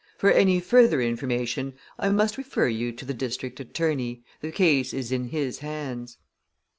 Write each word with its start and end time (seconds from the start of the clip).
For 0.17 0.31
any 0.31 0.59
further 0.59 0.99
information, 0.99 1.73
I 1.99 2.09
must 2.09 2.35
refer 2.35 2.67
you 2.67 2.91
to 2.91 3.05
the 3.05 3.13
district 3.13 3.59
attorney 3.59 4.23
the 4.39 4.51
case 4.51 4.95
is 4.95 5.11
in 5.11 5.25
his 5.25 5.59
hands." 5.59 6.17